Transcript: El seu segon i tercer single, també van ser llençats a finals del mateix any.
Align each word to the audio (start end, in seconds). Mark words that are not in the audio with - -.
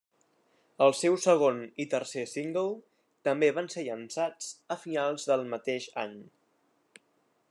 El 0.85 0.93
seu 0.99 1.17
segon 1.25 1.59
i 1.85 1.85
tercer 1.91 2.23
single, 2.31 2.71
també 3.29 3.51
van 3.59 3.69
ser 3.75 3.85
llençats 3.89 4.49
a 4.77 4.81
finals 4.87 5.31
del 5.33 5.47
mateix 5.55 5.89
any. 6.09 6.19